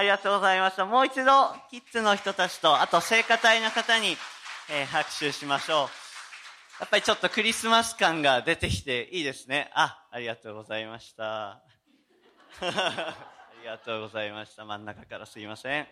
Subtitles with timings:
[0.00, 0.86] ありがとうございました。
[0.86, 4.16] もう一度、キッズの人たちと、あと聖歌隊の方に、
[4.70, 5.76] えー、拍手しましょう。
[6.80, 9.70] やっぱりちょっとクリスマス感が出てきていいですね。
[9.74, 11.50] あ、ありがとうございました。
[12.62, 13.14] あ
[13.60, 14.64] りがとうございました。
[14.64, 15.86] 真ん中からすいません。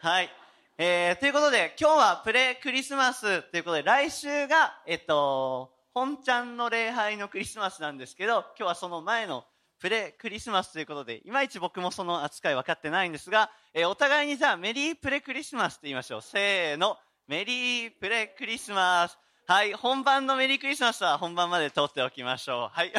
[0.00, 0.30] はい。
[0.76, 9.44] えー、ということで、今日はプレクリスマスということで、来週が、えっと、本ちゃんの礼拝のクリスマスなんですけど、今日はその前の
[9.82, 16.22] プレクリスマスということで、いまいち僕もその扱い分かってないんですが、えー、お互いにじゃあメリープレクリスマスと言いましょう。
[16.22, 19.18] せーの、メリープレクリスマス。
[19.48, 22.68] はい、本番のメリークリスマスは本番まで通っておきましょう。
[22.72, 22.92] はい。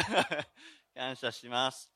[0.94, 1.90] 感謝します。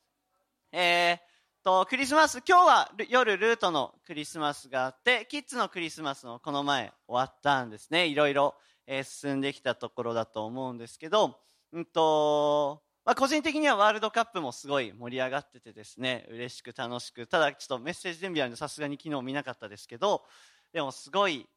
[0.71, 8.07] えー、と、クリスマス、今日は夜ルートのクリスマスがあって、キッズのクリスマスのこの前終わったんですね。
[8.07, 8.55] いろいろ。
[8.87, 11.39] えー、進んできたところだと思うんですけど、
[11.73, 20.21] うんと、まあ、個人的にはワールドカップもすごい盛り上がっててですね、嬉しく楽しく、ただちょっとメッセージ準備あるんでさすがに昨日見なかったですけど、
[20.71, 21.49] でもすごい、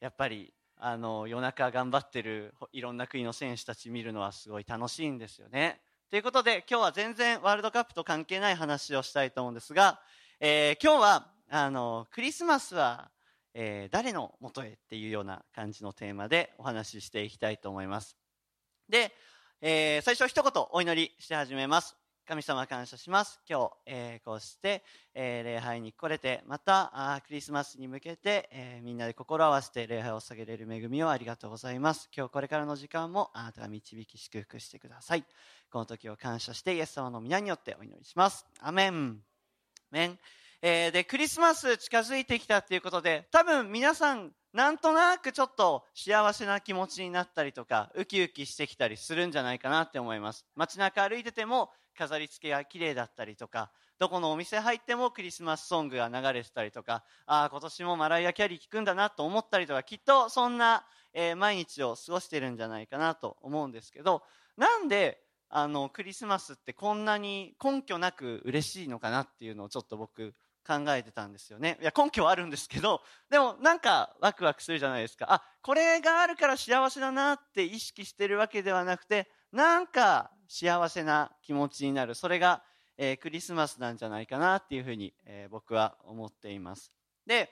[0.00, 5.80] やっぱり、あの、夜中頑張ってるいろんな国の選手たち見るのはすごい楽しいんですよね。
[6.10, 10.02] ということで、今日は全然ワールドカップと関係ない話をしたいと思うんですが、
[10.40, 13.10] えー、今日は、あの、クリスマスは
[13.54, 18.18] えー、誰のもとへっていうような感じのテーマでお話ししていきたいと思います。
[18.88, 19.12] で、
[19.60, 21.96] えー、最初一言お祈りして始めます。
[22.28, 23.40] 神様感謝します。
[23.50, 32.08] 今日、えー、こうして、えー、礼拝に来れて、またあクリスマスに向けて、えー、みんなで心を合わせて礼拝を下げれる恵みをありがとうございます。
[32.16, 35.24] 今日これからの時間もあなたが導き祝福してください。
[35.72, 38.46] この時を感謝してイエス様の皆によってお祈りします。
[38.60, 39.18] アメン。
[39.90, 40.18] メン。
[40.60, 50.46] えー、で、クリスマス近づいてきたっていうことで、多分皆さん、なんとなくちょっと幸せな気持ちになったりとか、ウキウキしてきたりするんじゃないかなって思います。
[50.56, 64.22] 街中歩いてても飾り付けが綺麗だったりとか、どこのお店入ってもクリスマスソングが流れてたりとか、ああ、今年もマライア・キャリー聞くんだなと思ったりとか、きっとそんな、えー、毎日を過ごしてるんじゃないかなと思うんですけど、
[64.56, 65.20] なんで
[65.50, 70.34] あのクリスマスってこんなに根拠なく嬉しいのかなっていうのをちょっと僕
[70.68, 71.78] 考えてたんですよね。
[71.80, 75.32] いや、根拠はあるんですけど、 でもなんかワクワクするじゃないですか。
[75.32, 82.14] あ、これがあるから幸せだなって意識してるわけではなくて、なんか幸せな気持ちになる。
[82.14, 82.62] それが、
[82.98, 86.92] えー、クリスマスなんじゃないかなっていうふうに、えー、僕は思っています。
[87.24, 87.50] で、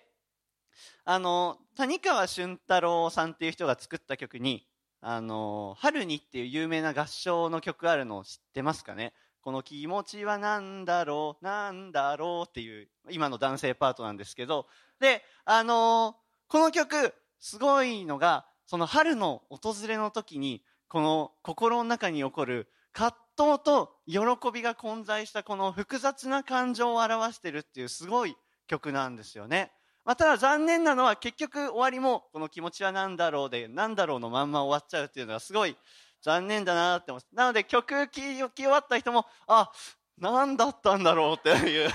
[1.04, 4.68] あの、谷川俊太郎さんっていう人が作った曲に、
[5.00, 9.14] あの、春にっていう有名な合唱の曲あるのを知ってますかね？
[9.46, 14.66] この気持ちは何だろう、なんだろうっていう今の男性パートなんですけど、
[14.98, 28.36] で、あのー、この曲、すごいのが、その春の訪れの時に、この心の中に起こる葛藤と喜びが混在したこの複雑な感情を表してるっていうすごい
[28.66, 29.70] 曲なんですよね。
[30.04, 35.76] まあ、ただ残念なのは結局終わりもこの気持ちは何だろうで何だろうのまんま終わっちゃうっていうのがすごい
[36.22, 37.28] 残念だなって思って。
[37.32, 39.70] なので曲聴き終わった人も、あ、
[40.18, 41.90] 何だったんだろうっていう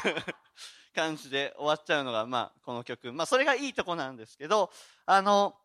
[0.94, 3.12] 感じで終わっちゃうのが、まあ、この曲。
[3.14, 4.72] まあ、それがいいとこなんですけど、
[5.06, 5.56] あの、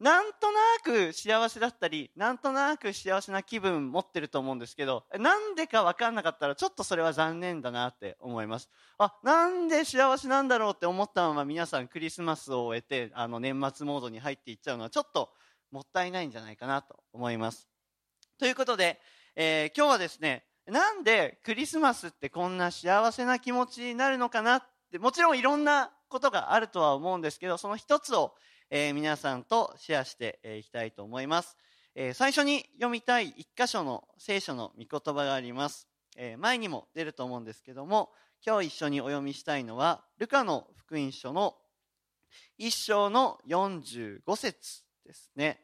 [0.00, 8.68] なんとなく幸せだったり、なんとなく幸せな気分持ってると思うんですけど、なんでかわかんなかったら、ちょっとそれは残念だなって思います。
[8.98, 15.30] あ、なんで幸せなんだろうって思ったまま皆さんクリスマスを終えて、あの、年末モードに入っていっちゃうのは、ちょっと
[15.70, 17.73] もったいないんじゃないかなと思います。
[18.36, 19.00] ということで、
[19.36, 28.34] えー、今日はですね、なんでクリスマスってこんな幸せな気持ちになるのかなって、もちろんいろんなことがあるとは思うんですけど、その一つを、
[28.70, 31.56] えー、皆さんとシェアしてい、きたいと思います。
[31.94, 35.86] えー、最初に読みたい一箇所の聖書の御言葉があります。
[36.16, 38.10] えー、前にも出ると思うんですけども、
[38.44, 41.56] 今日一緒にお読みしたいのは、ルカの福音書の
[42.58, 45.60] 一章の45節ですね。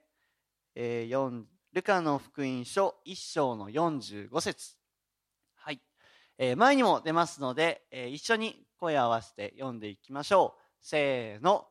[0.76, 1.09] えー、
[1.72, 4.81] ルカの福音書一章の45節
[6.42, 10.60] えー、前にも出ますので、えー、一緒に声を合わせて読んでいきましょう。
[10.80, 11.66] せーの。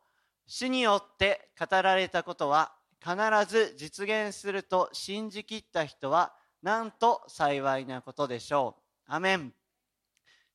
[0.46, 2.72] 主によって語られたことは
[3.04, 3.16] 必
[3.52, 8.76] ず実現すると信じきった人はなんと幸いなことでしょ
[9.08, 9.12] う。
[9.12, 9.54] アメン。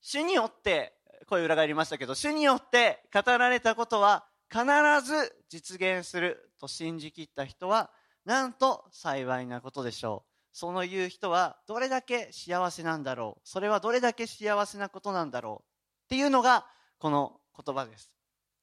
[0.01, 0.93] 主によって、
[1.27, 4.63] 声裏返りましたけど、主によって語られたことは必
[5.05, 7.91] ず実現すると信じきった人は
[8.25, 10.31] なんと幸いなことでしょう。
[10.53, 13.49] その言う人はどれだけ幸せなんだろう。
[13.49, 15.65] それはどれだけ幸せなことなんだろう。
[16.05, 16.67] っていうのが
[16.99, 18.11] この言葉です。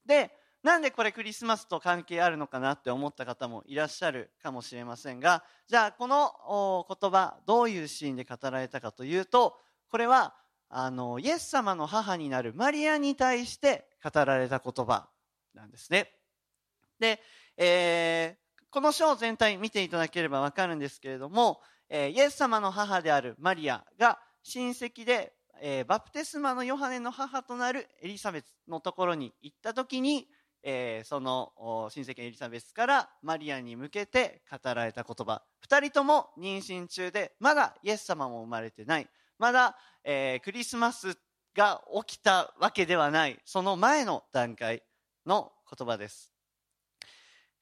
[0.05, 0.31] で、
[0.63, 9.57] なんでこれクリスマスと関係あるのかなって思った方もいらっしゃるかもしれませんが、じゃあこの言葉、どういうシーンで語られたかというと、
[9.89, 10.35] これは、
[10.69, 15.09] あの、イエス様の母になるマリアに対して語られた言葉
[15.53, 16.13] なんですね。
[16.99, 17.19] で、
[17.57, 21.59] えー、この章全体見ていただければわかるんですけれども、
[21.89, 30.29] え、イエス様の母であるマリアが親戚で、え、バプテスマのヨハネの母となるエリザベスのところに行った時に、
[30.63, 31.51] え、その
[31.91, 35.43] 親戚エリザベスからマリアに向けて語られた言葉。
[35.67, 39.09] 2人とも妊娠中でまだイエス様も生まれてない。
[39.37, 39.75] まだ、
[40.05, 41.17] え、クリスマス
[41.53, 43.37] が起きたわけではない。
[43.43, 44.81] その前の段階
[45.25, 46.31] の言葉です、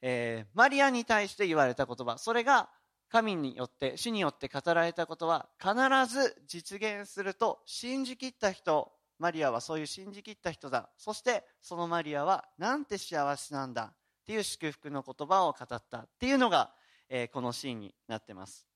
[0.01, 2.69] えー、マリアに対して言われた言葉それが
[3.09, 5.73] 神によって主によって語られたことは必
[6.07, 7.23] ず実現す。
[7.23, 16.71] ると信じきった人マリアはそういう信じきった人だそしてそのマリアはなんて幸せなんだっていう祝福の言葉を語ったっていうのが、
[17.09, 18.67] えー、このシーンになってます。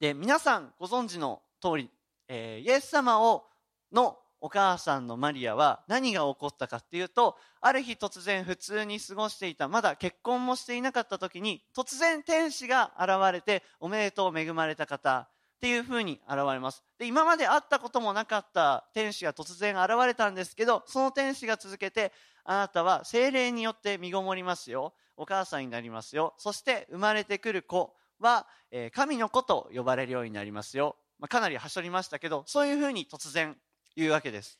[0.00, 1.90] で皆さんご存知の通り
[2.28, 3.44] えー、イエス様を
[3.92, 16.84] のお母さんのマリアは何が起こったかっていうとある日突然普通に過ごしていたまだ結婚もしていなかった時に突然天使が現れておめでとう恵まれた方っていうふうに現れます。
[16.98, 22.12] で今まで会ったこともなかった天使が突然現れたんですけどその天使が続けて
[22.44, 24.92] あなたは精霊によって身ごもりますよ。
[25.16, 26.34] お母さんになりますよ。
[26.36, 30.96] そして生まれてくる子は、え、神の子と呼ばれるようになりますよ。
[31.18, 33.56] ま、かなりはしょりましたけどそういうふうに突然
[33.96, 34.58] 言うわけです。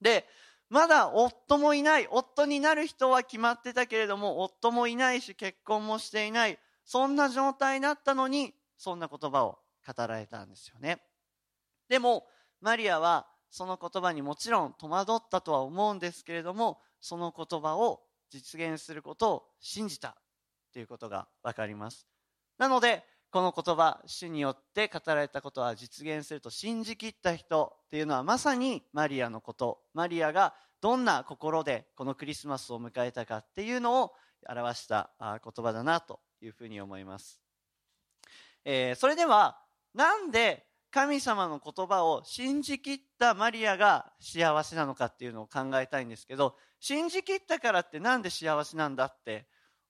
[0.00, 0.26] で
[0.68, 2.08] まだ夫もいない。
[2.10, 6.58] 夫になる人は決まってたけれども夫もいないし結婚もしていない。
[6.84, 11.02] そんな状態だったのにそんな言葉を語られたんですよね。
[11.88, 12.26] でも
[12.60, 20.16] マリアはその言葉にもちろん戸惑ったとは思うんですけれどもその言葉を実現することを信じた
[20.72, 22.06] ということが分かります。
[22.58, 29.80] なのでこの言葉主によって語られたことは実現すると信じきった人っていうのはまさにマリアのこと。
[29.94, 34.12] マリアがどんな心でこのクリスマスを迎えたかっていうのを
[34.48, 37.40] 表した言葉だなというふうに思います、
[38.64, 39.58] えー、それでは
[39.94, 49.46] なんで神様の言葉を信じきったマリアが幸せなのかっていうのを考えたいんですけど信じきったからってなんで幸せなんだって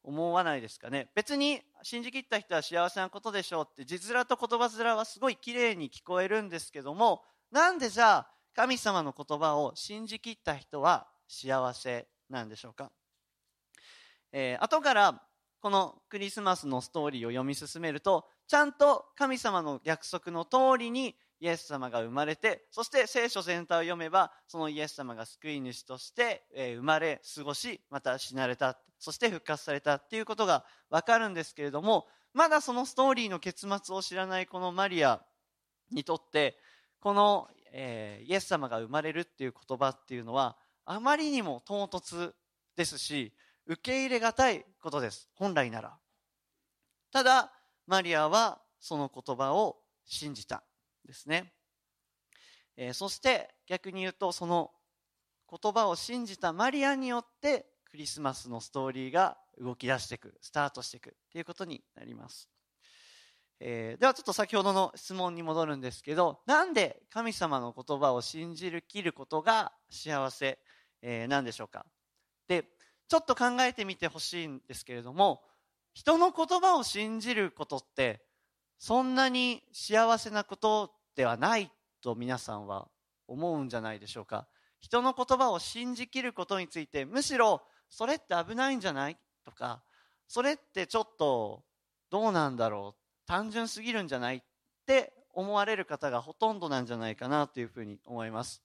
[0.07, 1.09] 思わないですかね。
[1.17, 12.93] 別に信じきった人は幸せなことでしょうって字面と言葉面はすごい綺麗に聞こえるんですけどもなんでじゃあ神様の言葉を信じきった人は幸せなんでしょうか、
[14.33, 15.23] えー、後から
[15.61, 35.21] このクリスマスのストーリーを読み進めるとちゃんと神様の約束の通りにイエス様が生まれてそして聖書全体を読めばそのイエス様が救い主として、生まれ過ごしまた死なれたそして復活されたっていうことが分かるんですけれどもまだそのストーリーの結末を知らないこのマリア
[35.93, 36.57] にとって
[37.01, 42.33] この、えー、イエス様が生まれるっていう言葉っていうのはあまりにも唐突
[42.77, 43.33] ですし
[43.67, 45.29] 受け入れがたいことです。
[45.35, 45.99] 本来なら。
[47.11, 47.53] ただ
[47.87, 50.63] マリアはその言葉を信じた
[51.07, 51.53] ですね、
[52.77, 54.71] えー、そして逆に言うとその
[55.49, 62.49] 言葉を信じたマリアによってクリスマスのストーリーが動き出していくスタートしていくということになります、
[63.61, 70.59] えー、ではちょっと先ほどの質問に戻るんですけどなんで神様の言葉を信じる切ることが幸せ、
[71.03, 71.87] えー、なんでしょうか。
[72.49, 72.65] で
[73.09, 75.43] ちょっと考えてみてほしいんですけれども
[75.97, 78.21] 人の言葉を信じることって
[78.79, 81.73] そんなに幸せなことではない
[82.03, 82.87] と皆さんは
[83.27, 84.47] 思うんじゃないでしょうか。
[84.79, 89.81] 人の言葉を信じきることについてむしろそれって危ないんじゃないとか
[90.29, 91.63] それってちょっと
[92.11, 94.43] どうなんだろう単純すぎるんじゃないっ
[94.87, 98.63] て思われる方がほとんどなんじゃないかなというふうに思います。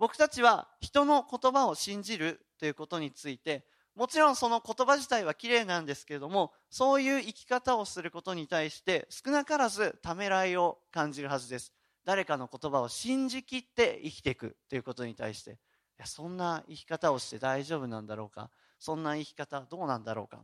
[0.00, 11.72] 僕たちは人の言葉を信じるということについてもちろんその言葉自体は綺麗なんですけれどもそういう生き方をすることに対して少なからずためらいを感じるはずです。
[12.04, 15.52] 誰かの言葉を信じきって生きていくということに対して。
[15.52, 15.54] い
[15.98, 18.50] やそんな生き方をして大丈夫なんだろうか？
[18.78, 20.38] そんな生き方どうなんだろうか？
[20.38, 20.40] っ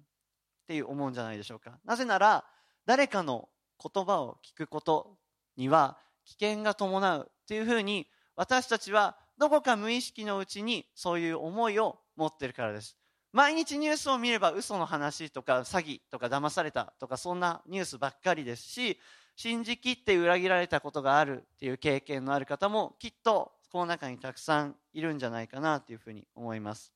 [0.68, 1.78] ていう思うんじゃないでしょうか。
[1.86, 2.44] なぜなら
[2.84, 3.48] 誰かの
[3.82, 5.16] 言葉を聞くこと
[5.56, 12.97] には危険が伴うというふうに私たちはどこか無意識のうちにそういう思いを持ってるからです。
[13.32, 18.99] 毎日ニュースを見れば嘘の話とか詐欺とか騙されたとかそんなニュースばっかりですし
[19.37, 26.92] 信じきって裏切られたことがあるっていう経験のある方もきっとこの中にたくさんいるんじゃないかなというふうに思います。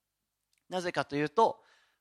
[0.70, 1.60] なぜかというと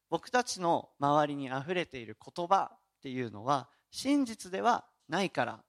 [0.09, 5.59] 僕たちの周りにあふれている言葉っていうのは真実ではないから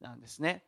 [0.00, 0.64] なんですね。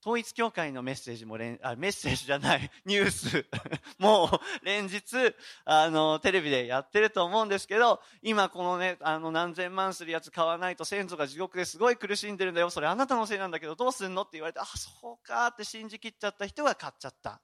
[0.00, 2.70] 統一教会のメッセージも連あメッセージじゃない。
[2.86, 3.46] ニュース。
[3.98, 12.70] もう連日あのテレビでやってると思うんですけど今このねあの何千万するやつ買わないと先祖が地獄ですごい苦しんでるんだよ。
[12.70, 17.40] それあなたのせいなんだけどどうすんのって言われてあそうかって信じきっちゃった人が買っちゃった。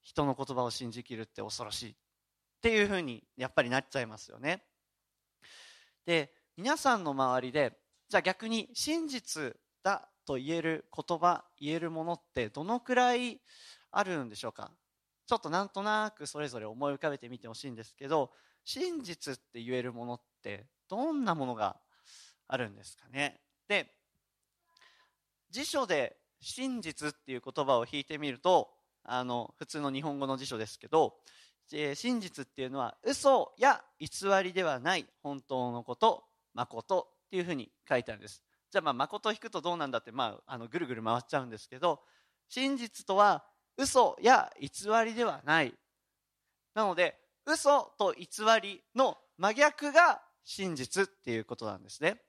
[0.00, 1.94] 人の言葉を信じきるって恐ろしいっ
[2.60, 4.64] ていうふうにやっぱりなっちゃいますよね。
[6.04, 7.78] で皆さんの周りで
[8.08, 13.40] じゃあ逆に真実だと言える言葉言えるものってどのくらい
[13.90, 14.70] あるんでしょうか？
[15.26, 18.30] ちょっとなんとなくそれぞれ思い浮かべてみてほしいんですけど
[18.64, 21.76] 真実って言えるものってどんなものが
[22.48, 23.40] あるんですかね？
[23.68, 23.92] で
[25.50, 28.70] 辞書で真実っていう言葉を引いてみると
[29.04, 31.14] あの普通の日本語の辞書ですけど
[31.94, 34.08] 真実っていうのは嘘や偽
[34.42, 36.24] りではない本当のこと
[36.54, 38.42] 誠っていうふうに書いてあるんです。
[38.72, 42.00] じゃあまあ誠を引くとどうなんだって、まあ、あのぐるぐる回っちゃうんですけど
[42.48, 43.44] 真実とは
[43.76, 44.68] 嘘や偽
[45.04, 45.74] りではない。
[46.74, 48.26] なので嘘と偽
[48.62, 52.22] りの真逆が真実っていうことなんですね。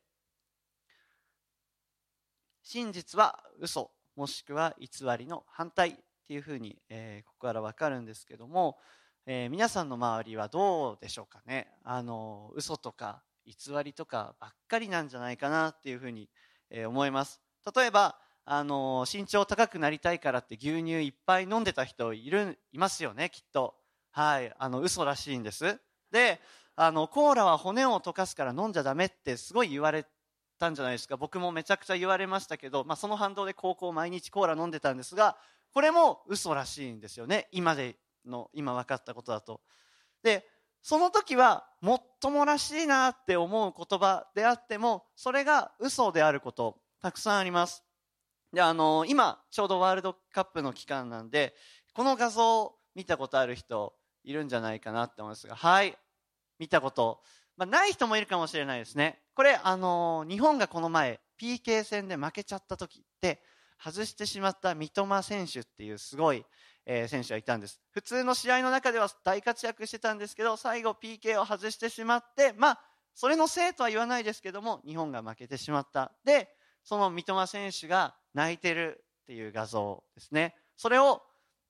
[2.61, 5.93] 真実は嘘もしくは偽りの反対っ
[6.27, 8.77] ていうふうに、えー、ここから分かるんですけども、
[9.25, 11.71] えー、皆さんの周りはどうでしょうかね。
[11.83, 16.29] あの嘘とか偽りとかばっかりなんじゃないかなっていうふうに、
[16.87, 17.39] 思います。
[17.75, 23.75] 例えばあの身長高くなりたいからって牛乳いっぱい飲んでた人いるいますよねきっと。
[24.11, 25.79] はいあの嘘らしいんです。
[26.11, 26.39] で
[26.75, 30.05] あのコーラは骨を溶かすから飲んじゃダメってすごい言われ
[30.59, 31.17] たんじゃないですか。
[31.17, 35.37] 僕もめちゃくちゃ言われましたけど、まあ、その反動で高校毎日コーラ飲んでたんですが
[35.71, 37.47] これも嘘らしいんですよね。
[37.51, 39.61] 今での今分かったことだと。
[40.23, 40.47] で
[40.83, 47.83] その時はもっともらしいなって思う言葉であってもそれが嘘であることたくさんあります。
[48.51, 51.55] であの今ちょうどワールドカップの期間なんで
[51.93, 55.97] この画像を見たことある人いるんじゃないかなって思いますがはい。
[56.59, 57.21] 見たこと、
[57.57, 59.21] まあ、ない人もいるかもしれないですね。
[59.35, 63.41] これあの日本がこの前 PK 戦で負けちゃった時って
[63.81, 66.45] 外してしまった三笘選手っていうすごい
[66.85, 67.81] えー、選手はいたんです。
[67.91, 72.79] 普通の試合の中では大活躍してたんですけど最後 PK を外してしまってまあ
[73.13, 76.11] それのせいとは言わないですけども日本が負けてしまった。
[76.25, 76.49] で
[76.83, 80.55] その三笘選手が泣いてるっていう画像ですね。
[80.75, 81.21] それを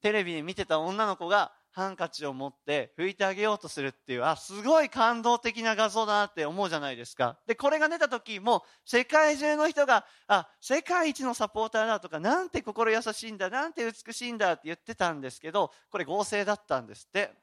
[0.02, 7.40] テレビで見てた女の子がハンカチを持って拭いてあげようとするっていう、あ、すごい感動的な画像だなって思うじゃないですか。
[7.48, 17.34] で、これが出た時も、世界中の人が、あ、世界一のサポーターだとか、なんて心優しいんだ、なんて美しいんだって言ってたんですけど、これ合成だったんですって。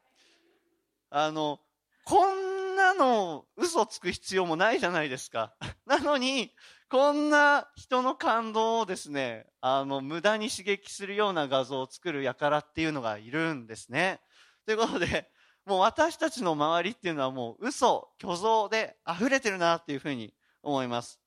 [1.10, 1.58] あの、
[2.04, 5.54] こんなの嘘つく必要もないじゃないですか。
[5.86, 6.54] なのに、
[6.88, 14.20] こんな人の感動をですね、あの、無駄に刺激するような画像を作る輩っていうのがいるんですね。
[14.64, 15.30] ということで、
[15.66, 21.20] もう私たちの周りっていうのはもう嘘、虚像で溢れてるなっていうふうに思います。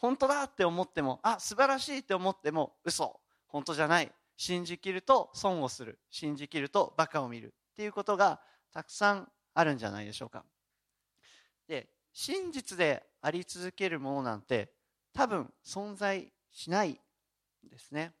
[0.00, 4.12] 本当だって思っても、あ、素晴らしいって思っても嘘、本当じゃない。
[4.36, 6.00] 信じきると損をする。
[6.10, 7.54] 信じきると馬鹿を見る。
[7.72, 8.40] っていうことが
[8.72, 9.28] たくさん
[9.58, 10.44] あるんじゃないでしょうか。
[11.66, 14.72] で、真実であり続けるものなんて
[15.12, 17.00] 多分存在しない
[17.68, 18.12] ですね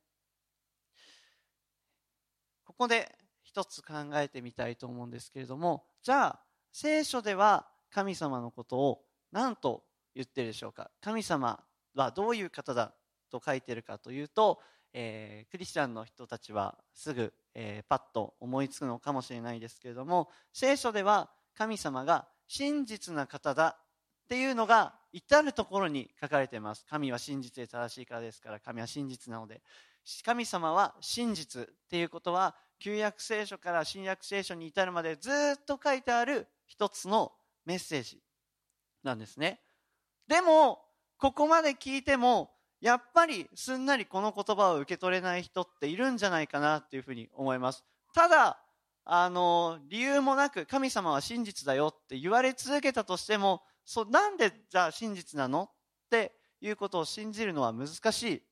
[2.64, 3.10] ここで
[3.42, 6.40] 一つ考えてみたいと思うんですけれどもじゃあ
[6.72, 9.00] 聖書では神様のことを
[9.32, 9.82] 何と
[10.14, 10.90] 言ってるでしょうか？
[11.00, 11.58] 神様
[11.94, 12.92] はどういう方だ
[13.30, 14.60] と書いてるかというと、
[14.92, 23.78] えー、クリスチャンの人たちはすぐ、えー、パッと思いつくのかもしれないですけれども聖書では神様が真実な方だ
[24.24, 26.84] っていうのが至る所に書かれています。
[26.88, 29.62] 神は真実で正しいからですから神は真実なので。
[30.24, 37.32] 神様は真実っていうことは旧約聖書から新約聖書に至るまでずっと書いてある一つの
[37.66, 38.22] メッセージ
[39.02, 39.60] なんですね。
[40.26, 40.80] でも
[41.18, 47.84] ここまで聞いてもやっぱりすんなりこの言葉を受け取れない人っているんじゃないかなっていうふうに思います。
[48.14, 48.60] ただ
[49.04, 58.42] あの理由もなく神様は真実だよって言われ続けたとしてもそなんでじゃあ真実なのっていうことを信じるのは難しい。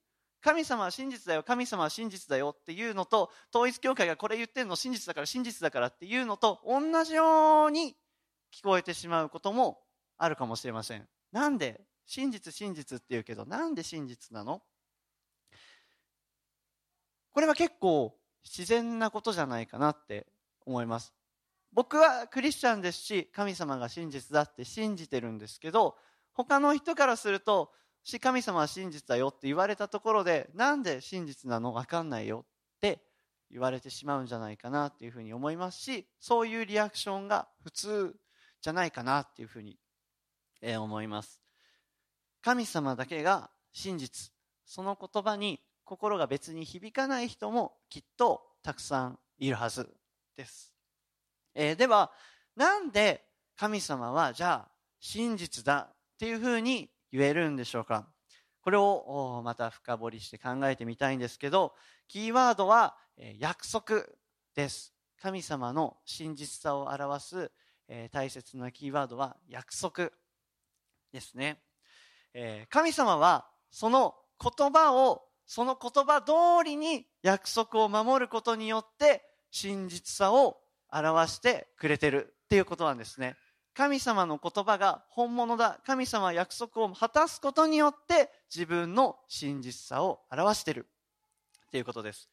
[0.41, 7.97] 神様は真実だよ神様は真実だよっていうのと統一教会がこれ言ってるの真実だから真実だからっていうのと同じように
[8.55, 9.81] 聞こえてしまうことも
[10.19, 11.07] あるかもしれません。
[11.33, 14.63] なんで真実真実って言うけどなんで真実なの？
[17.33, 20.27] これは結構自然なことじゃないかなって
[20.65, 21.13] 思います。
[21.73, 25.97] 僕はクリスチャンですし神様が真実だって信じてるんですけど
[26.33, 27.71] 他の人からすると
[28.21, 31.73] 神様は真実だよって言われたところでなんで真実なの？
[31.73, 32.45] 分かんないよ
[32.77, 33.01] って
[33.51, 38.17] 言われてしまうんじゃないかなっていうふうに思いますしそういうリアクションが普通
[38.63, 39.77] じゃないかなっていうふうに
[40.79, 41.41] 思います。
[42.47, 44.31] 神様だけが真実
[44.65, 49.93] その言葉に心が別に響かない人もきっとたくさんいるはず
[50.37, 50.73] です、
[51.57, 52.13] えー、では
[52.55, 53.25] なんで
[53.57, 58.07] 神様はじゃあ真実だっていうふうに言えるんでしょうか？
[58.61, 61.75] これをまた深掘りして考えてみたいんですけど
[62.07, 62.95] キーワードは
[63.41, 64.05] 約束
[64.55, 64.95] です。
[65.21, 67.51] 神様の真実さを表す
[68.13, 70.11] 大切なキーワードは約束
[71.13, 71.59] ですね。
[72.39, 76.33] え神様はその言葉をその言葉通
[76.65, 80.59] りに約束を守ることによって真実さを
[80.93, 83.37] 表してくれてるっていうことなんですね。
[83.75, 85.81] 神様の言葉が本物だ。
[85.85, 90.87] 神様は約束を果たすことによって自分の真実さを表している
[91.71, 92.31] ということです、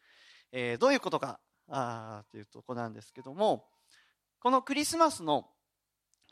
[0.51, 3.65] えー、どういうことかあというとこなんですけども
[4.39, 5.49] このクリスマスの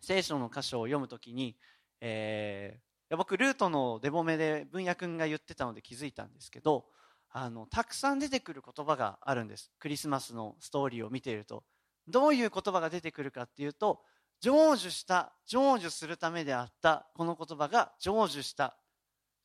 [0.01, 1.55] 聖書の箇所を読むときに、
[1.99, 6.85] えー、や僕ルートのデボメで文也君が言ってたので気づいたんですけど
[7.29, 9.71] あのたくさん出てくる言葉があるんです。
[9.79, 11.63] クリスマスのストーリーを見ていると。
[12.07, 14.01] どういう言葉が出てくるかっていうと
[14.41, 18.75] 成就した成就するためであったこの言葉が成就した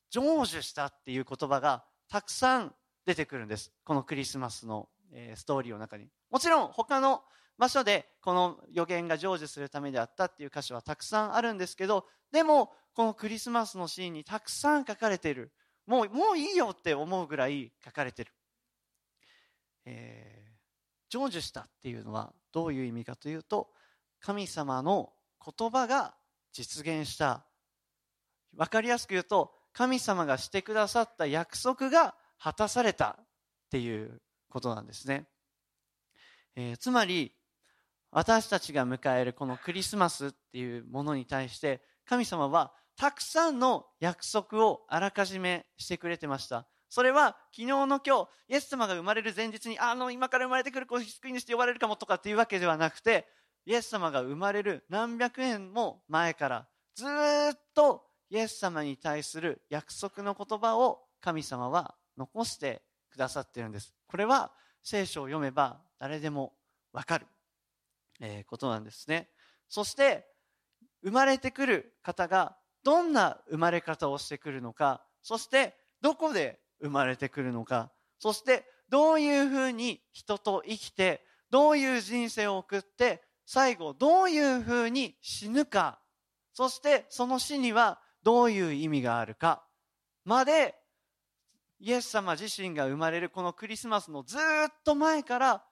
[0.09, 2.73] 成就したっていう言葉がたくさん
[3.05, 3.73] 出てくるんです。
[3.83, 6.07] このクリスマスの、え、ストーリーの中に。
[6.29, 7.21] もちろん他の
[7.57, 15.51] 場所でこの予言が成就するためであったっていう箇所はたくさんあるんですけどでもこのクリスマスのシーンにたくさん書かれている。
[15.85, 18.33] もうもういいよって思うぐらい書かれている、
[19.85, 23.69] えー、成就したっていうのはどういう意味かというと
[24.19, 25.13] 神様の
[25.57, 26.15] 言葉が
[26.51, 27.45] 実現した。
[28.57, 33.25] 分かりやすく言うと神様がしてくださった約束が果たされたっ
[33.69, 35.27] ていうことなんですね、
[36.55, 37.31] えー、つまり
[38.11, 53.27] 私たちが迎えるこのクリスマスっていうものに対して神様はたくさんの約束をあらかじめしてくれてましたそれは昨日の今日イエス様が生まれる前日にあの今から生まれてくる子を救い主と呼ばれるかもとかっていうわけではなくて
[53.65, 57.07] イエス様が生まれる何百年も前からずっ
[57.75, 63.93] とイエス様に対する約束の言葉を神様は残してくださっているんです。
[64.07, 64.51] これは
[64.83, 66.53] 聖書を読めば誰でも
[66.93, 67.27] わかる、
[68.19, 69.29] え、ことなんですね。
[69.69, 70.25] そして
[71.03, 85.99] 生まれてくる方がどんな生まれ方をしてくるのか、そしてどこで生まれてくるのか、そしてどういうふうに人と生きて、どういう人生を送って最後どういうふうに死ぬか
[86.53, 89.63] そしてその死にはどういう意味があるか
[90.25, 90.75] まで
[91.79, 94.39] イエス様自身が生まれるこのクリスマスのずっ
[94.83, 95.63] と前から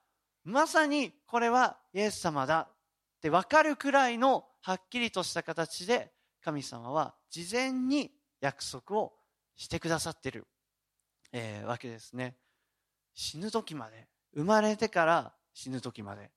[0.46, 6.12] まさにこれはイエス様だって分かるくらいのはっきりとした形で
[6.44, 9.14] 神様は事前に約束を
[9.58, 10.46] してくださってる、
[11.32, 12.36] えー、わけですね
[13.16, 16.30] 死ぬ時まで生まれてから死ぬ時まで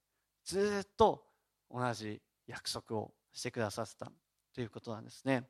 [0.44, 1.24] ずっと
[1.70, 4.10] 同じ約束をしてくださった
[4.54, 5.44] ということなんですね。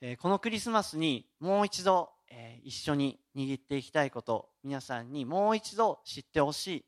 [0.00, 6.84] えこのクリスマスにもう一度、え一緒に握っていきたいこと皆さんにもう一度知ってほしい、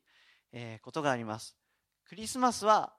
[0.57, 1.55] えことがあります。
[2.05, 2.93] クリスマスは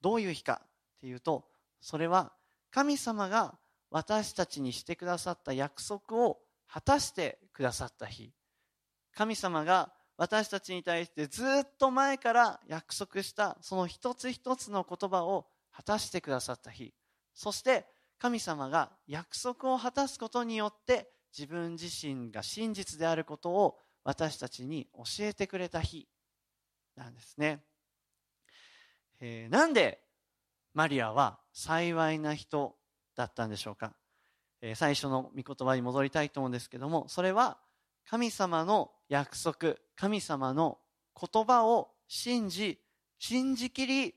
[0.00, 0.68] どういう日かっ
[1.00, 1.44] ていうと
[1.80, 2.32] それは
[2.70, 3.58] 神様が
[3.90, 8.32] 私たちにしてくださった約束を果たしてくださった日。
[9.14, 16.94] 神様が私たちに対してずっと前から約束したその一つ一つの言葉を果たしてくださった日。
[17.34, 17.86] そして
[18.18, 26.08] 神様が約束を果たすことによって自分自身が真実であることを私たちに教えてくれた日。
[26.96, 27.60] なんですね、
[29.20, 30.00] えー、なんで
[30.74, 32.74] マリアは幸いな人
[33.16, 33.92] だったんでしょうか、
[34.60, 37.58] えー、最初の御言葉に戻りたいと思うんですけどもそれは
[38.08, 40.78] 神様の約束神様の
[41.18, 42.78] 言葉を信じ
[43.18, 44.14] 信じきり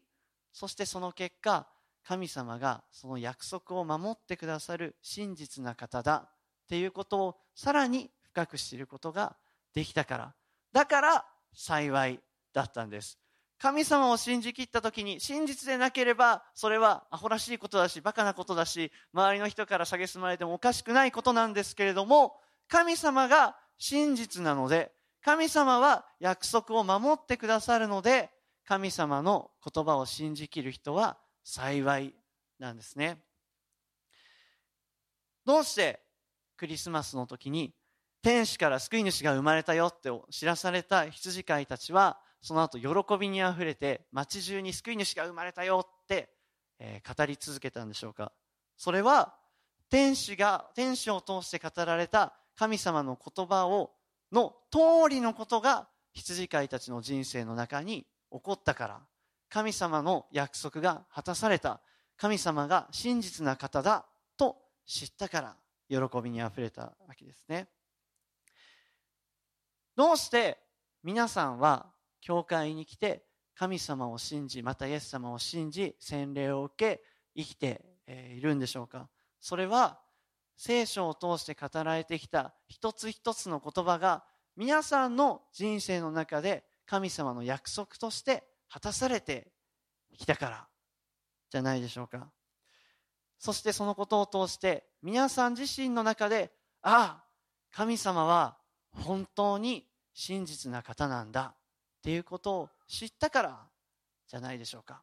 [0.51, 1.67] そしてその結果
[2.07, 6.27] 神様がその約束を守ってくださる真実な方だ
[6.65, 9.35] っていうことをさらに深く知ることが
[9.73, 10.33] できたから。
[10.71, 12.19] だから幸い
[12.55, 13.19] だったんです
[13.59, 22.33] 神様を信じきった時に真実でなければそれはアホらしいことだしバカなことだし周りの人から蔑まれてもおかしくないことなんですけれども
[22.67, 24.91] 神様が真実なので、
[25.21, 28.29] 神様は約束を守ってくださるので、
[28.65, 32.13] 神様の言葉を信じきる人は幸い
[32.59, 33.19] なんですね。
[35.45, 36.01] どうして
[36.57, 37.75] クリスマスの時に
[38.23, 46.29] 天使から救い主が生まれたよって知らされた羊飼いたちはその後喜びにあふれて街中に救い主が生まれたよって、
[46.77, 48.31] えー、語り続けたんでしょうか。
[48.77, 49.33] それは
[49.89, 53.93] 天使が天使を通して語られた神様の言葉を
[54.31, 59.01] の通りのことが羊飼いたちの人生の中に起こったから
[59.49, 61.81] 神様の約束が果たされた
[62.15, 64.05] 神様が真実な方だ
[64.37, 64.55] と
[64.85, 65.55] 知ったから
[65.89, 67.67] 喜びにあふれたわけですね。
[69.95, 70.59] どうして
[71.01, 71.94] 皆さんは
[72.25, 77.03] 教会に来て神様を信じまたイエス様を信じ洗礼を受け
[77.37, 79.07] 生きているんでしょうか？
[79.39, 79.99] それは
[80.57, 84.23] 聖書を通して語られてきた一つ一つの言葉が
[84.57, 89.51] 皆さんの人生の中で神様の約束として果たされて
[90.17, 90.67] きたから
[91.51, 92.31] じゃないでしょうか？
[93.37, 97.23] そしてそのことを通して皆さん自身の中でああ
[97.71, 98.57] 神様は
[98.93, 99.85] 本当に
[100.15, 101.53] 真実な方なんだ。
[102.05, 103.59] っていうことを知ったから
[104.27, 105.01] じゃないでしょうか。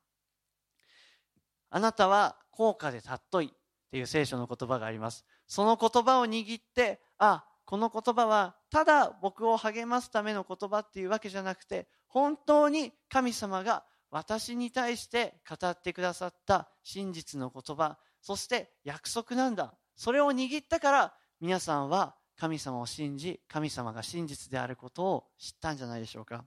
[1.69, 3.51] あなたは高価で尊いっ
[3.91, 5.25] ていう聖書の言葉があります。
[5.49, 19.75] その言葉を握ってあこの言葉はただ僕を励ますための言葉っていうわけじゃなくて本当に神様が私に対して語ってくださった真実の言葉そして約束なんだ。
[19.97, 26.45] それを握ったから皆さんは神様を信じ神様が真実であることを知ったんじゃないでしょうか。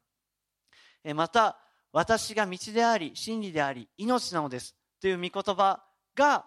[1.14, 1.58] また
[1.92, 5.84] 私が道であり真理であり命なのですという御言葉
[6.16, 6.46] が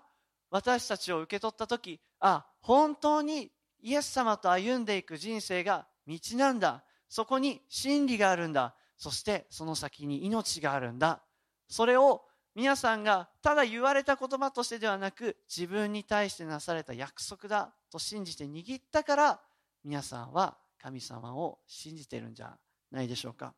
[0.51, 11.23] 私たちを受け取った時あ本当にイエス様と歩んでいく人生が道なんだそこに真理があるんだそしてその先に命があるんだ。
[11.69, 19.41] それを皆さんがただ言われた言葉としてではなく自分に対してなされた約束だと信じて握ったから
[19.85, 22.59] 皆さんは神様を信じてるんじゃ
[22.91, 23.55] ないでしょうか。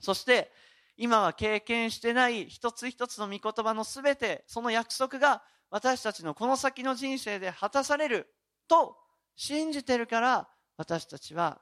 [0.00, 0.50] そして
[0.96, 8.26] 今は経験してない一つ一つの御言葉の全てその約束が私たちのこの先の人生で果たされる
[8.68, 8.96] と
[9.36, 11.60] 信じてるから私たちは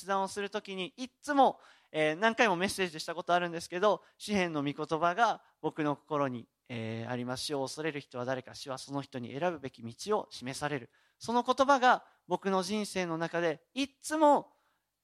[0.00, 1.60] 決断をするときにいつも、
[1.92, 10.90] えー、何回もメッセージしたことあるんですけど詩篇の御言葉が僕の心に、えー、あります死を恐れる人は誰か死はその人に選ぶべき道を示される。
[11.18, 14.48] その言葉が僕の人生の中でいつも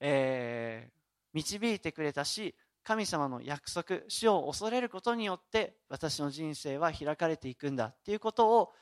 [0.01, 0.93] えー、
[1.33, 8.73] 導いてくれたし神様の約束死を恐れることによって私の人生は開かれていくんだっていうことを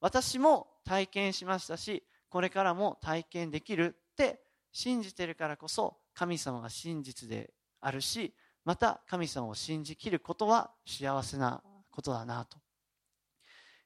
[0.00, 4.40] 私も体験しましたしこれからも体験できるって
[4.72, 12.58] 信じてるからこそ神様が真実であるしまた神様を信じきることは幸せなことだなと、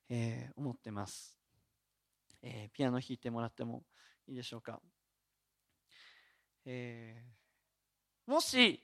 [0.08, 1.36] えー、思ってます、
[2.42, 3.82] えー、ピアノ弾いてもらっても
[4.26, 4.80] いいでしょうか。
[6.64, 8.82] えー、もし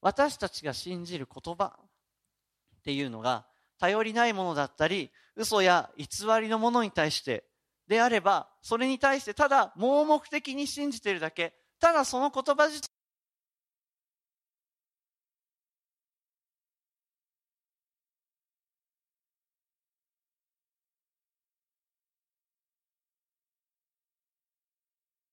[0.00, 3.46] 私たちが信じる言葉っていうのが
[3.80, 6.06] 頼りないものだったり嘘や偽
[6.40, 7.42] りのものに対して
[7.88, 11.58] であればそれに対してただ盲目的に信じてるだけ。
[11.80, 12.88] ただその言葉自体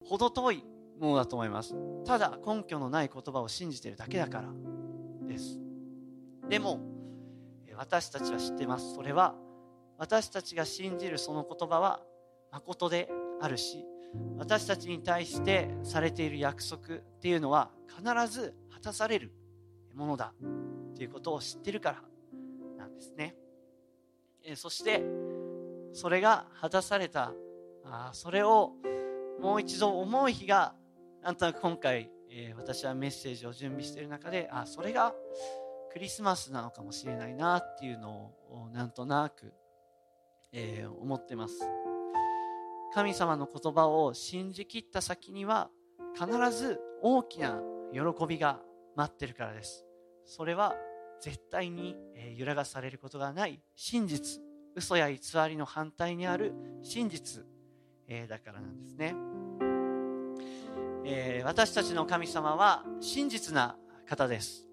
[0.07, 0.63] 程遠い
[0.99, 1.75] ものだと思います。
[2.05, 4.47] ただ根拠のない言葉を信じてるだけだから
[5.27, 5.59] です。
[6.47, 6.79] でも
[7.75, 8.95] 私たちは知ってます。
[8.95, 9.35] それは
[9.97, 11.99] 私たちが信じるその言葉は
[12.51, 13.09] 誠で
[13.41, 13.83] あるし
[14.37, 19.31] 私たちに対してされている約束っていうのは必ず果たされる
[19.93, 20.33] ものだ
[20.95, 22.03] ということを知ってるから
[22.77, 23.35] なんですね。
[24.43, 25.03] えそして
[25.93, 27.33] それが果たされた
[27.83, 28.73] あそれを
[29.41, 30.75] もう一度思う日が
[31.23, 35.13] なんとなく今回、え、私はメッセージを準備している中であそれが
[35.91, 39.53] クリスマスなのかもしれないなっていうのをなんとなく、
[40.51, 41.86] え、思ってます。
[42.97, 45.69] 神様の言葉を信じきった先には
[46.15, 47.61] 必ず大きな
[47.93, 48.59] 喜びが
[48.95, 49.85] 待ってるからです。
[50.25, 50.73] それは
[51.21, 51.95] 絶対に
[52.35, 54.41] 揺らがされることがない真実
[54.75, 57.45] 嘘や偽りの反対にある真実、
[58.07, 59.13] えー、だからなんですね。
[61.05, 63.77] えー、私たちの神様は真実な
[64.09, 64.67] 方です。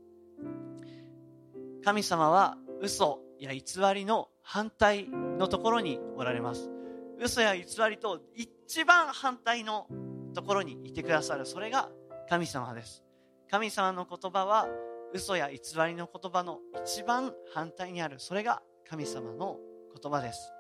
[1.85, 6.74] 神様は嘘や偽りの反対のところにおられます。
[7.21, 9.87] 嘘や偽りと一番反対の
[10.35, 11.47] ところにいてくださる。
[11.47, 11.89] それが
[12.29, 13.05] 神様です。
[13.51, 14.67] 神様の言葉は
[15.13, 18.19] 嘘や偽りの言葉の一番反対にある。
[18.19, 19.59] それが神様の
[20.01, 20.53] 言葉です。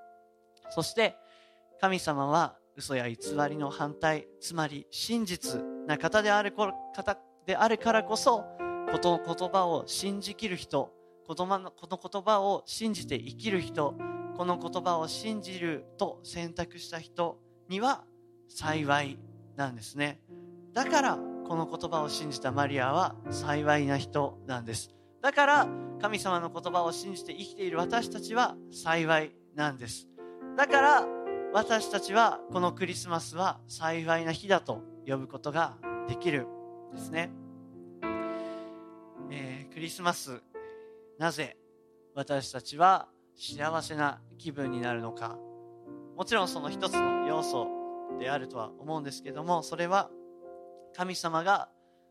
[0.70, 1.16] そして
[1.80, 3.16] 神様は嘘や偽
[3.48, 10.92] りの反対つまり真実な方である方であるからこそこの言葉を信じきる人
[11.26, 13.94] この言葉を信じて生きる人
[14.36, 18.04] この言葉を信じると選択した人には
[18.48, 19.18] 幸い
[19.56, 20.20] なんですね。
[20.72, 24.90] だからこの言葉を信じたマリアは幸いな人なんです。
[25.22, 25.68] だから
[26.00, 30.08] 神様の言葉を信じて生きている私たちは幸いなんです。
[30.56, 31.06] だから
[31.52, 35.76] 私たちはこのクリスマスは幸いな日だと呼ぶことが
[36.08, 36.48] できる
[36.92, 37.30] んですね、
[39.30, 40.42] えー、クリスマス
[41.18, 41.56] なぜ
[42.14, 45.38] 私たちは幸せな気分になるのか。
[46.16, 47.68] もちろんその一つの要素
[48.18, 50.10] であるとは思うんですけどもそれは
[50.96, 51.68] 神様が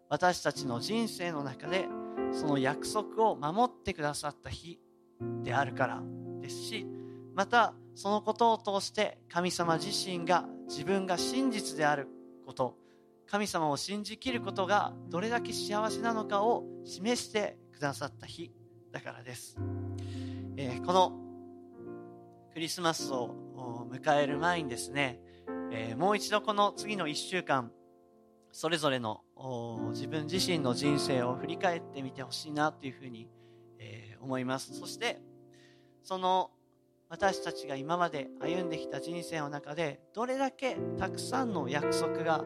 [0.10, 1.88] 私たちの人生の中で
[2.34, 4.80] その約束を守ってくださった日
[5.44, 6.02] であるから
[6.42, 6.86] ですし
[7.34, 12.08] またそのことを通して神様自身が自分が真実である
[12.46, 12.76] こと
[13.28, 18.52] 神様を信じきることがどれだけ幸せなのかを示してくださった日
[18.92, 19.58] だからです、
[20.56, 21.12] えー、この
[22.54, 25.20] クリスマスを迎える前にですね、
[25.72, 27.72] えー、もう一度この次の1週間
[28.52, 29.22] それぞれの
[29.92, 33.28] 自分自身の人生を振り返ってみてほしいなというふうに、
[33.80, 34.78] えー、思います。
[34.80, 35.20] そして
[36.04, 36.52] その
[37.10, 42.44] 私たちが今まで歩んできた人生の中でどれだけたくさんの約束が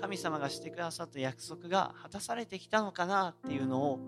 [0.00, 4.00] 神様がしてくださった約束が果たされてきたのかなっていうのを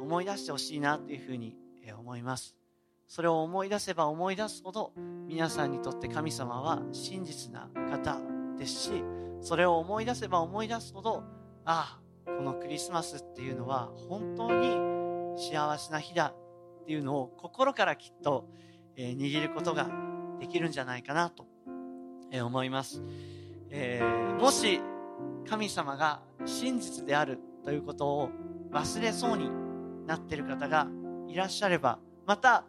[0.00, 1.56] 思い出してほしいなというふうに
[1.98, 2.59] 思います。
[3.10, 4.92] それを思い出せば思い出すほど
[5.26, 8.20] 皆さんにとって神様は真実な方
[8.56, 9.02] ですし
[9.40, 11.24] それを思い出せば思い出すほど
[11.64, 14.76] ああこのクリスマスっていうのは本当に
[15.36, 16.34] 幸せな日だ
[16.82, 18.48] っていうのを心からきっと、
[18.96, 19.90] えー、握ることが
[20.38, 21.46] できるんじゃないかなと、
[22.30, 23.02] えー、思います、
[23.70, 24.80] えー、もし
[25.48, 28.30] 神様が真実であるということを
[28.70, 29.50] 忘れそうに
[30.06, 30.86] なっている方が
[31.26, 32.64] いらっしゃればまた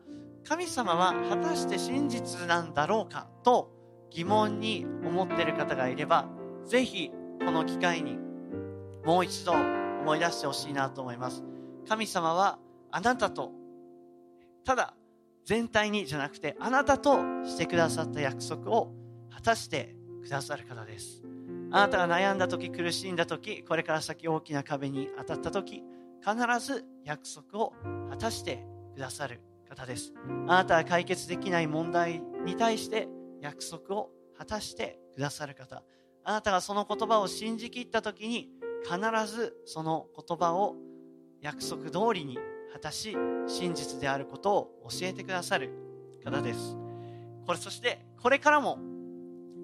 [0.47, 3.71] 神様は果たして真実なんだろうかと
[4.09, 6.27] 疑問に思っている方がいれば
[6.65, 8.17] ぜひこの機会に
[9.05, 11.43] もう一度思い出してほしいなと思います。
[11.87, 12.59] 神様は
[12.91, 13.51] あなたと
[14.63, 14.93] ただ
[15.45, 18.93] 全体にじゃなくてあなたとしてくださった約束を
[19.33, 21.23] 果たしてくださる方です。
[21.71, 25.83] あなたが悩んだ時苦しんだ時これから先大きな壁に当たった時
[26.19, 27.73] 必ず約束を
[28.09, 29.41] 果たしてくださる。
[29.71, 30.13] 方です。
[30.47, 33.07] あなたが解決できない問題に対して
[33.39, 35.81] 約束を果たしてくださる方。
[36.25, 38.49] あなたがその言葉を信じきった時に
[38.83, 38.99] 必
[39.33, 40.75] ずその言葉を
[41.39, 42.37] 約束通りに
[42.73, 45.71] 果たし真実であることを教えてくださる
[46.23, 46.75] 方です。
[47.45, 48.77] これそしてこれからも、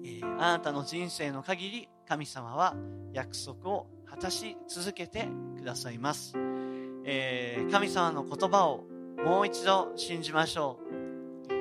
[0.04, 2.74] えー、あなたの人生の限り神様は
[3.12, 6.32] 約束を果たし続けてくださいます、
[7.04, 8.84] えー、神様の言葉を
[9.24, 10.78] もう一度信じましょ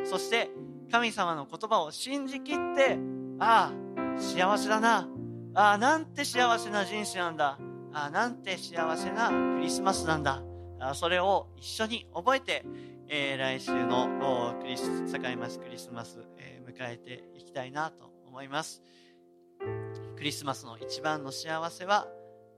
[0.03, 0.49] うそして
[0.91, 2.97] 神様の言葉を信じきって
[3.39, 3.87] ああ
[4.19, 5.07] 幸せだな。
[5.53, 7.59] ああ、なんて幸せな人生なんだ。
[7.93, 10.41] ああ、なんて幸せなクリスマスなんだ。
[10.79, 12.65] あそれを一緒に覚えて、
[13.07, 18.81] えー、来週のクリス、境町クリスマス、えー、迎えていきたいなと思います。
[20.15, 22.07] クリスマスの一番の幸せは、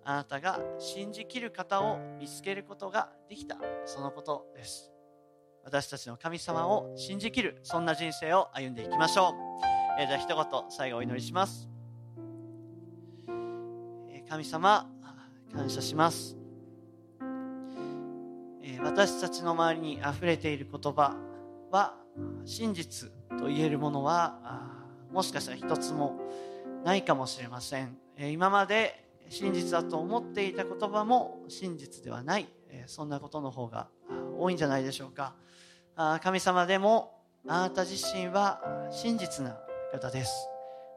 [0.09, 4.91] あなたが信じきる方を見つけることができた、そのことです。
[5.63, 9.49] 私たちの神様を信じきる、そんな人生を歩んでいきましょう。
[9.99, 11.67] えー、じゃあ一言最後お祈りします、
[13.27, 14.89] えー、神様
[15.53, 16.37] 感謝します、
[18.63, 21.17] えー、私たちの周りにあふれている言葉
[21.69, 21.97] は
[22.45, 24.39] 真実と言えるものは
[25.11, 26.17] もしかしたら一つも
[26.85, 32.49] ないかもしれません、え今まで真実だと思っていた言葉も真実ではない、
[32.87, 33.87] そんなことの方が
[34.37, 35.35] 多いんじゃないでしょうか
[36.21, 38.61] 神様でもあなた自身は
[38.91, 39.57] 真実な
[39.91, 40.31] 方です。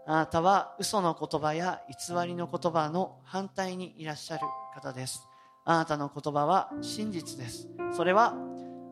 [0.07, 4.43] あなたは嘘の言葉や偽りの言葉の反対にいらっしゃる
[4.75, 5.29] 方です。
[5.65, 7.69] あなたの言葉は真実です。
[7.97, 8.35] それは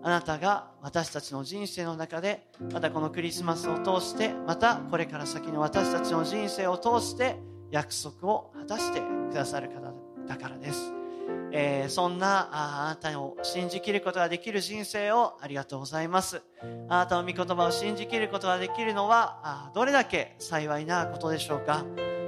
[0.03, 7.38] あなたが私たちの人生の中でまたこのクリスマスを通してまたこれから先の私たちの人生を通して
[7.70, 9.92] 約束を果たしてくださる方
[10.26, 10.92] だからです。
[11.52, 16.42] えー、そんなああなたを信じきることができる人生をありがとうございます。
[16.88, 21.85] あなたの御言葉を信じきることができるのはあどれだけ幸いなことでしょうか。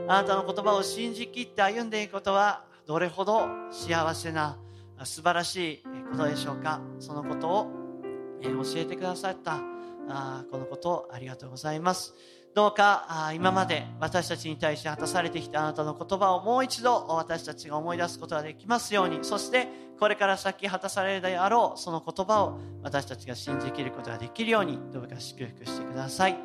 [0.08, 4.58] あなたの言葉を信じきって歩んでいくことはどれほど幸せな
[5.04, 6.80] 素晴らしいことでしょうか。
[6.98, 7.70] そのことを
[8.42, 9.60] 教えてくださった
[10.08, 12.14] あこのことをありがとうございます。
[12.54, 26.36] どうか今まで私たちに対して果たされてきたあなたの言葉をもう一度私たちが思い出すことができますようにそしてこれから先果たされるであろうその言葉を私たちが信じきることができるようにどうか祝福してください、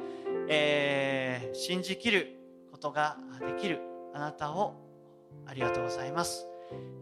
[0.48, 2.40] えー、信じきる
[2.72, 3.82] ことができる
[4.14, 4.76] あなたを
[5.46, 6.48] ありがとうございます、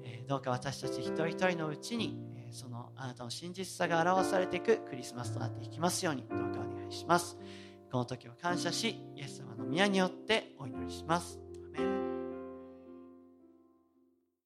[0.03, 2.17] えー、どうか私たち一人一人のうちに
[2.51, 7.37] そのあなたの真実さが表されていくクリスマスとなっていきますようにどうかお願いします
[7.91, 11.44] この時を感謝しイエス様の宮によってお祈りします。